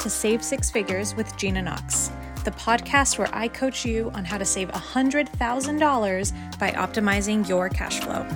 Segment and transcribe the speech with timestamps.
[0.00, 2.10] to Save Six Figures with Gina Knox,
[2.44, 8.00] the podcast where I coach you on how to save $100,000 by optimizing your cash
[8.00, 8.26] flow.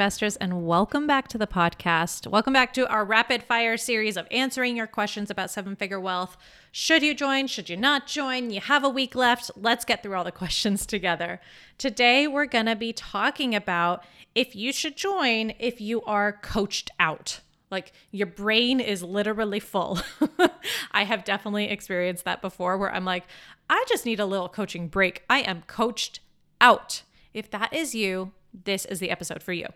[0.00, 2.26] Investors, and welcome back to the podcast.
[2.26, 6.38] Welcome back to our rapid fire series of answering your questions about seven figure wealth.
[6.72, 7.48] Should you join?
[7.48, 8.48] Should you not join?
[8.48, 9.50] You have a week left.
[9.56, 11.38] Let's get through all the questions together.
[11.76, 14.02] Today, we're going to be talking about
[14.34, 17.40] if you should join if you are coached out.
[17.70, 20.00] Like your brain is literally full.
[20.92, 23.24] I have definitely experienced that before where I'm like,
[23.68, 25.24] I just need a little coaching break.
[25.28, 26.20] I am coached
[26.58, 27.02] out.
[27.34, 29.66] If that is you, this is the episode for you.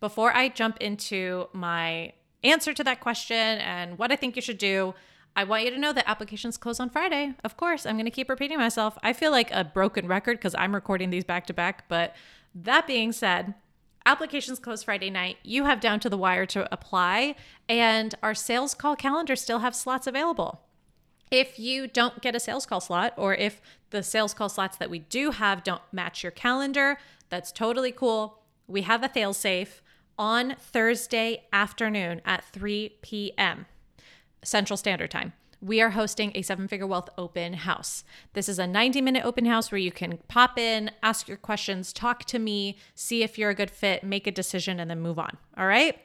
[0.00, 2.12] Before I jump into my
[2.42, 4.94] answer to that question and what I think you should do,
[5.36, 7.34] I want you to know that applications close on Friday.
[7.42, 8.96] Of course, I'm going to keep repeating myself.
[9.02, 11.88] I feel like a broken record because I'm recording these back to back.
[11.88, 12.14] But
[12.54, 13.54] that being said,
[14.06, 15.38] applications close Friday night.
[15.42, 17.34] You have down to the wire to apply,
[17.68, 20.60] and our sales call calendar still have slots available.
[21.30, 24.90] If you don't get a sales call slot, or if the sales call slots that
[24.90, 28.40] we do have don't match your calendar, that's totally cool.
[28.66, 29.82] We have a fail safe
[30.18, 33.66] on Thursday afternoon at 3 p.m.
[34.42, 35.32] Central Standard Time.
[35.60, 38.04] We are hosting a seven figure wealth open house.
[38.34, 41.92] This is a 90 minute open house where you can pop in, ask your questions,
[41.92, 45.18] talk to me, see if you're a good fit, make a decision, and then move
[45.18, 45.38] on.
[45.56, 45.98] All right.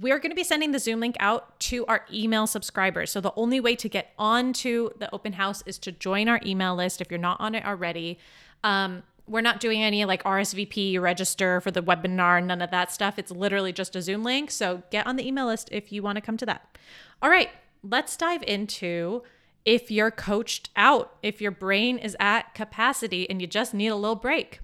[0.00, 3.12] We're going to be sending the Zoom link out to our email subscribers.
[3.12, 6.74] So the only way to get onto the open house is to join our email
[6.74, 8.18] list if you're not on it already.
[8.64, 13.18] Um, we're not doing any like RSVP register for the webinar, none of that stuff.
[13.18, 14.50] It's literally just a Zoom link.
[14.50, 16.78] So get on the email list if you want to come to that.
[17.22, 17.50] All right,
[17.82, 19.22] let's dive into
[19.64, 23.96] if you're coached out, if your brain is at capacity and you just need a
[23.96, 24.60] little break.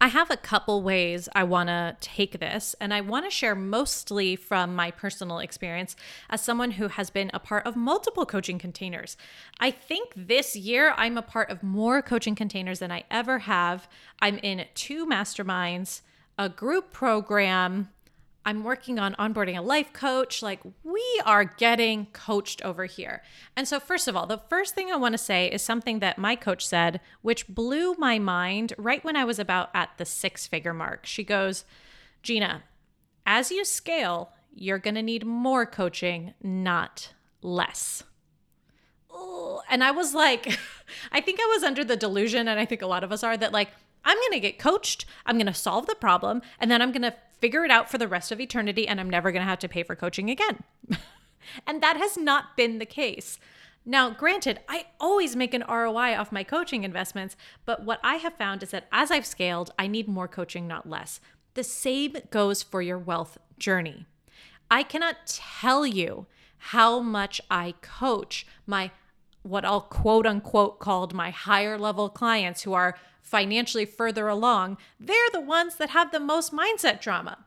[0.00, 3.56] I have a couple ways I want to take this, and I want to share
[3.56, 5.96] mostly from my personal experience
[6.30, 9.16] as someone who has been a part of multiple coaching containers.
[9.58, 13.88] I think this year I'm a part of more coaching containers than I ever have.
[14.20, 16.02] I'm in two masterminds,
[16.38, 17.88] a group program,
[18.48, 20.42] I'm working on onboarding a life coach.
[20.42, 23.22] Like, we are getting coached over here.
[23.54, 26.16] And so, first of all, the first thing I want to say is something that
[26.16, 30.46] my coach said, which blew my mind right when I was about at the six
[30.46, 31.04] figure mark.
[31.04, 31.66] She goes,
[32.22, 32.62] Gina,
[33.26, 38.02] as you scale, you're going to need more coaching, not less.
[39.12, 40.58] Ooh, and I was like,
[41.12, 43.36] I think I was under the delusion, and I think a lot of us are,
[43.36, 43.68] that like,
[44.04, 47.02] I'm going to get coached, I'm going to solve the problem, and then I'm going
[47.02, 49.60] to figure it out for the rest of eternity and I'm never going to have
[49.60, 50.64] to pay for coaching again.
[51.66, 53.38] and that has not been the case.
[53.84, 58.34] Now, granted, I always make an ROI off my coaching investments, but what I have
[58.34, 61.20] found is that as I've scaled, I need more coaching, not less.
[61.54, 64.06] The same goes for your wealth journey.
[64.70, 66.26] I cannot tell you
[66.58, 68.90] how much I coach my
[69.42, 75.16] what I'll quote unquote called my higher level clients who are financially further along, they're
[75.32, 77.38] the ones that have the most mindset drama.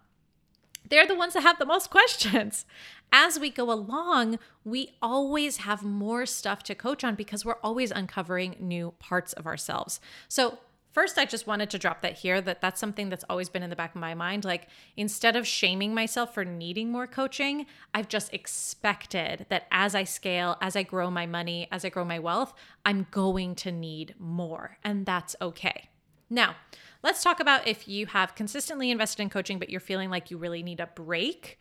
[0.88, 2.66] They're the ones that have the most questions.
[3.14, 7.92] As we go along, we always have more stuff to coach on because we're always
[7.92, 10.00] uncovering new parts of ourselves.
[10.30, 10.60] So,
[10.92, 13.70] First, I just wanted to drop that here that that's something that's always been in
[13.70, 14.44] the back of my mind.
[14.44, 20.04] Like, instead of shaming myself for needing more coaching, I've just expected that as I
[20.04, 22.54] scale, as I grow my money, as I grow my wealth,
[22.86, 24.78] I'm going to need more.
[24.84, 25.90] And that's okay.
[26.30, 26.56] Now,
[27.04, 30.38] let's talk about if you have consistently invested in coaching, but you're feeling like you
[30.38, 31.58] really need a break.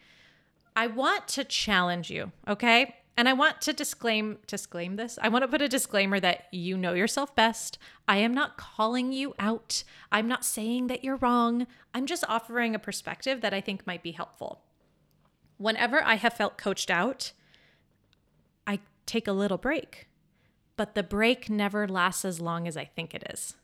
[0.74, 2.96] I want to challenge you, okay?
[3.20, 5.18] And I want to disclaim disclaim this.
[5.20, 7.76] I want to put a disclaimer that you know yourself best.
[8.08, 9.84] I am not calling you out.
[10.10, 11.66] I'm not saying that you're wrong.
[11.92, 14.62] I'm just offering a perspective that I think might be helpful.
[15.58, 17.32] Whenever I have felt coached out,
[18.66, 20.08] I take a little break.
[20.76, 23.54] But the break never lasts as long as I think it is.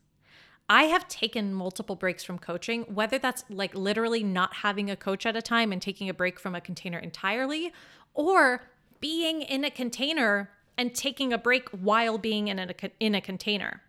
[0.69, 5.25] I have taken multiple breaks from coaching, whether that's like literally not having a coach
[5.25, 7.73] at a time and taking a break from a container entirely,
[8.12, 8.61] or
[9.00, 13.82] being in a container and taking a break while being in a, in a container.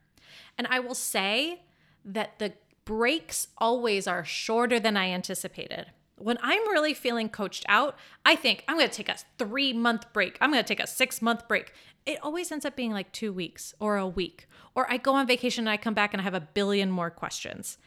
[0.58, 1.62] And I will say
[2.06, 2.54] that the
[2.86, 5.88] breaks always are shorter than I anticipated.
[6.18, 7.96] When I'm really feeling coached out,
[8.26, 10.38] I think I'm going to take a three month break.
[10.42, 11.74] I'm going to take a six month break.
[12.06, 14.48] It always ends up being like two weeks or a week.
[14.74, 17.10] Or I go on vacation and I come back and I have a billion more
[17.10, 17.78] questions.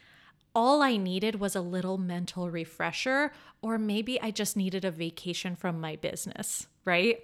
[0.54, 3.32] All I needed was a little mental refresher,
[3.62, 7.20] or maybe I just needed a vacation from my business right?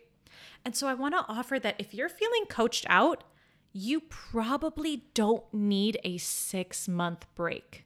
[0.64, 3.24] And so I want to offer that if you're feeling coached out,
[3.72, 7.84] you probably don't need a six month break.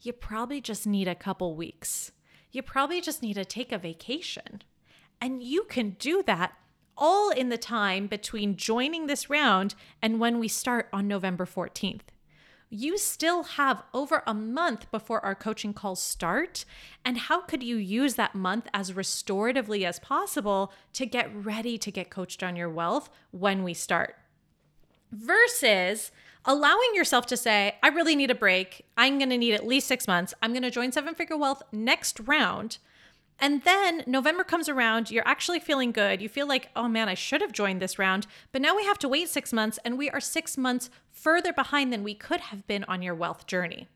[0.00, 2.10] you probably just need a couple weeks.
[2.50, 4.62] You probably just need to take a vacation.
[5.20, 6.54] And you can do that
[6.96, 12.00] all in the time between joining this round and when we start on November 14th.
[12.74, 16.64] You still have over a month before our coaching calls start.
[17.04, 21.90] And how could you use that month as restoratively as possible to get ready to
[21.90, 24.16] get coached on your wealth when we start?
[25.10, 26.12] Versus
[26.46, 28.86] allowing yourself to say, I really need a break.
[28.96, 30.32] I'm going to need at least six months.
[30.40, 32.78] I'm going to join Seven Figure Wealth next round.
[33.38, 36.22] And then November comes around, you're actually feeling good.
[36.22, 38.26] You feel like, oh man, I should have joined this round.
[38.52, 41.92] But now we have to wait six months, and we are six months further behind
[41.92, 43.88] than we could have been on your wealth journey.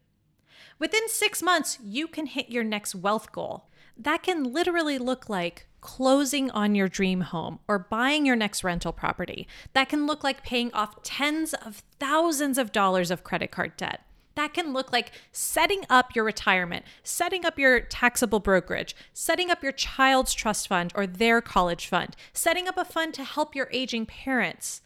[0.79, 3.69] Within six months, you can hit your next wealth goal.
[3.97, 8.93] That can literally look like closing on your dream home or buying your next rental
[8.93, 9.47] property.
[9.73, 14.03] That can look like paying off tens of thousands of dollars of credit card debt.
[14.37, 19.63] That can look like setting up your retirement, setting up your taxable brokerage, setting up
[19.63, 23.69] your child's trust fund or their college fund, setting up a fund to help your
[23.73, 24.83] aging parents.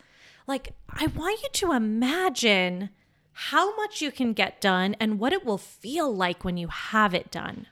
[0.47, 2.91] Like, I want you to imagine
[3.33, 7.13] how much you can get done and what it will feel like when you have
[7.13, 7.67] it done.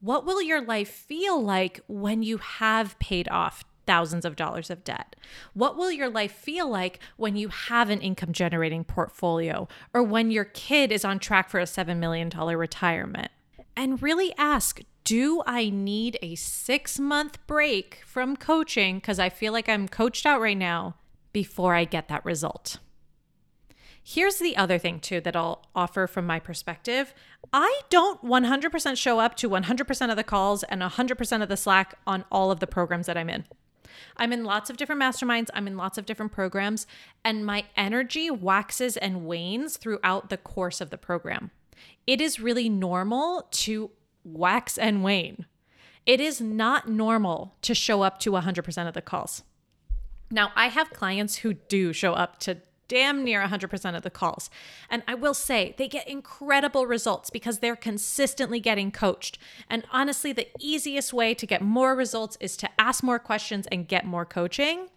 [0.00, 4.84] What will your life feel like when you have paid off thousands of dollars of
[4.84, 5.16] debt?
[5.54, 10.30] What will your life feel like when you have an income generating portfolio or when
[10.30, 13.32] your kid is on track for a $7 million retirement?
[13.74, 19.54] And really ask do I need a six month break from coaching because I feel
[19.54, 20.96] like I'm coached out right now
[21.32, 22.76] before I get that result?
[24.02, 27.12] Here's the other thing, too, that I'll offer from my perspective.
[27.52, 31.94] I don't 100% show up to 100% of the calls and 100% of the Slack
[32.06, 33.44] on all of the programs that I'm in.
[34.16, 36.86] I'm in lots of different masterminds, I'm in lots of different programs,
[37.24, 41.50] and my energy waxes and wanes throughout the course of the program.
[42.06, 43.90] It is really normal to
[44.24, 45.46] wax and wane.
[46.06, 49.42] It is not normal to show up to 100% of the calls.
[50.30, 52.58] Now, I have clients who do show up to
[52.88, 54.50] damn near 100% of the calls.
[54.90, 59.38] And I will say they get incredible results because they're consistently getting coached.
[59.68, 63.86] And honestly, the easiest way to get more results is to ask more questions and
[63.86, 64.88] get more coaching.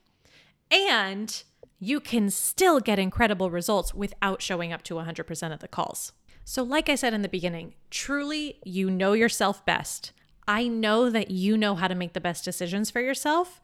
[0.71, 1.43] And
[1.79, 6.13] you can still get incredible results without showing up to 100% of the calls.
[6.43, 10.11] So, like I said in the beginning, truly, you know yourself best.
[10.47, 13.61] I know that you know how to make the best decisions for yourself,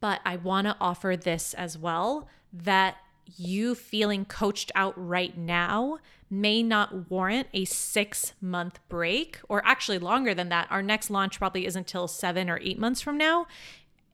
[0.00, 2.96] but I want to offer this as well that
[3.36, 5.98] you feeling coached out right now
[6.30, 10.68] may not warrant a six month break, or actually longer than that.
[10.70, 13.46] Our next launch probably isn't until seven or eight months from now.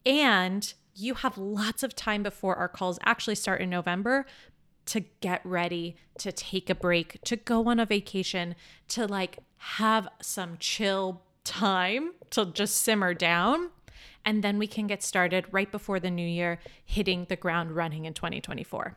[0.07, 4.27] And you have lots of time before our calls actually start in November
[4.87, 8.55] to get ready, to take a break, to go on a vacation,
[8.89, 13.71] to like have some chill time to just simmer down.
[14.25, 18.05] And then we can get started right before the new year, hitting the ground running
[18.05, 18.97] in 2024.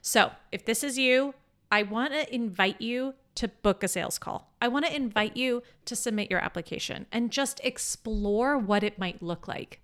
[0.00, 1.34] So, if this is you,
[1.70, 4.52] I want to invite you to book a sales call.
[4.62, 9.22] I want to invite you to submit your application and just explore what it might
[9.22, 9.80] look like.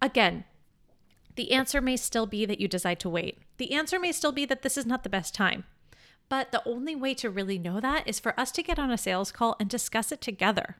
[0.00, 0.44] Again,
[1.36, 3.38] the answer may still be that you decide to wait.
[3.58, 5.64] The answer may still be that this is not the best time.
[6.28, 8.98] But the only way to really know that is for us to get on a
[8.98, 10.76] sales call and discuss it together.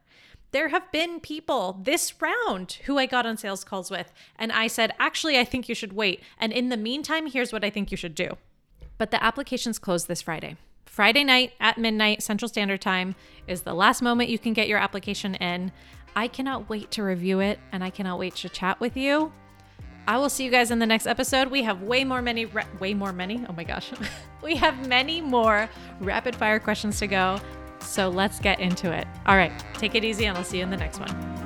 [0.57, 4.69] There have been people this round who I got on sales calls with, and I
[4.69, 6.23] said, actually, I think you should wait.
[6.39, 8.39] And in the meantime, here's what I think you should do.
[8.97, 10.57] But the applications close this Friday.
[10.87, 14.79] Friday night at midnight Central Standard Time is the last moment you can get your
[14.79, 15.73] application in.
[16.17, 19.33] I cannot wait to review it and I cannot wait to chat with you.
[20.09, 21.49] I will see you guys in the next episode.
[21.49, 23.45] We have way more many ra- way more many.
[23.47, 23.93] Oh my gosh.
[24.43, 25.69] we have many more
[26.01, 27.41] rapid fire questions to go.
[27.87, 29.07] So let's get into it.
[29.27, 31.46] All right, take it easy and I'll see you in the next one.